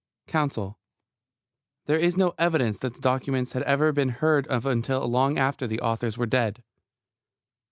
[0.25, 0.79] COUNSEL:
[1.85, 5.67] There is no evidence that the documents had ever been heard of until long after
[5.67, 6.63] the authors were dead.